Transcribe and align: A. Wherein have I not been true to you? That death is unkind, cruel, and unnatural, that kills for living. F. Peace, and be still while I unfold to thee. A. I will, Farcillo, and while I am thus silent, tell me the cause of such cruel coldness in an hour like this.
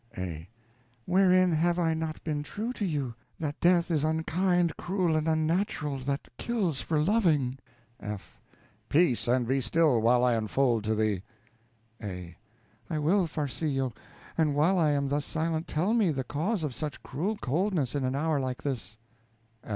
A. 0.17 0.49
Wherein 1.05 1.51
have 1.51 1.77
I 1.77 1.93
not 1.93 2.23
been 2.23 2.41
true 2.41 2.73
to 2.73 2.85
you? 2.85 3.13
That 3.39 3.59
death 3.59 3.91
is 3.91 4.03
unkind, 4.03 4.75
cruel, 4.75 5.15
and 5.15 5.27
unnatural, 5.27 5.99
that 5.99 6.27
kills 6.39 6.81
for 6.81 6.99
living. 6.99 7.59
F. 7.99 8.39
Peace, 8.89 9.27
and 9.27 9.47
be 9.47 9.61
still 9.61 10.01
while 10.01 10.23
I 10.23 10.33
unfold 10.33 10.85
to 10.85 10.95
thee. 10.95 11.21
A. 12.01 12.35
I 12.89 12.97
will, 12.97 13.27
Farcillo, 13.27 13.93
and 14.39 14.55
while 14.55 14.79
I 14.79 14.89
am 14.89 15.07
thus 15.07 15.23
silent, 15.25 15.67
tell 15.67 15.93
me 15.93 16.09
the 16.09 16.23
cause 16.23 16.63
of 16.63 16.73
such 16.73 17.03
cruel 17.03 17.37
coldness 17.37 17.93
in 17.93 18.03
an 18.03 18.15
hour 18.15 18.39
like 18.39 18.63
this. 18.63 18.97